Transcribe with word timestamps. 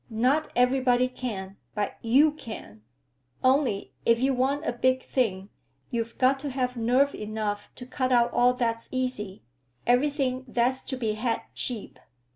"Not 0.09 0.47
everybody 0.55 1.07
can, 1.07 1.57
but 1.75 1.97
you 2.01 2.31
can. 2.31 2.81
Only, 3.43 3.93
if 4.03 4.19
you 4.19 4.33
want 4.33 4.65
a 4.65 4.73
big 4.73 5.03
thing, 5.03 5.49
you've 5.91 6.17
got 6.17 6.39
to 6.39 6.49
have 6.49 6.75
nerve 6.75 7.13
enough 7.13 7.69
to 7.75 7.85
cut 7.85 8.11
out 8.11 8.31
all 8.33 8.55
that's 8.55 8.89
easy, 8.91 9.43
everything 9.85 10.43
that's 10.47 10.81
to 10.85 10.97
be 10.97 11.11
had 11.13 11.43
cheap." 11.53 11.99